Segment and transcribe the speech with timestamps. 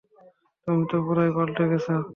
[0.67, 1.87] তুমি তো পুরোই পাল্টে গেছ।